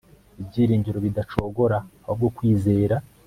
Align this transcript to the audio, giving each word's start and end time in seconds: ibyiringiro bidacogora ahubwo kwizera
ibyiringiro 0.41 0.97
bidacogora 1.05 1.77
ahubwo 2.03 2.27
kwizera 2.35 2.95